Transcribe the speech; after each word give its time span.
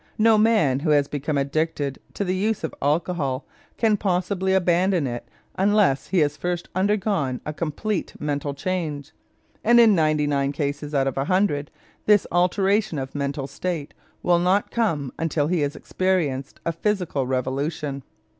No 0.17 0.35
man 0.35 0.79
who 0.79 0.89
has 0.89 1.07
become 1.07 1.37
addicted 1.37 1.99
to 2.15 2.23
the 2.23 2.35
use 2.35 2.63
of 2.63 2.73
alcohol 2.81 3.45
can 3.77 3.97
possibly 3.97 4.51
abandon 4.51 5.05
it 5.05 5.27
unless 5.53 6.07
he 6.07 6.17
has 6.21 6.35
first 6.35 6.67
undergone 6.73 7.39
a 7.45 7.53
complete 7.53 8.19
mental 8.19 8.55
change, 8.55 9.11
and 9.63 9.79
in 9.79 9.93
ninety 9.93 10.25
nine 10.25 10.53
cases 10.53 10.95
out 10.95 11.05
of 11.05 11.19
a 11.19 11.25
hundred 11.25 11.69
this 12.07 12.25
alteration 12.31 12.97
of 12.97 13.11
the 13.11 13.19
mental 13.19 13.45
state 13.45 13.93
will 14.23 14.39
not 14.39 14.71
come 14.71 15.13
until 15.19 15.45
he 15.45 15.59
has 15.61 15.75
experienced 15.75 16.59
a 16.65 16.71
physical 16.71 17.27
revolution. 17.27 18.01